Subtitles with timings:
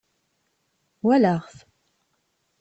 [1.05, 1.55] Wallaɣ-t